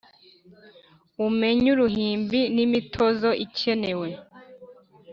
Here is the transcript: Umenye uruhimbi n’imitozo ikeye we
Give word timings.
Umenye 1.27 1.67
uruhimbi 1.75 2.39
n’imitozo 2.55 3.29
ikeye 3.45 3.93
we 4.01 4.09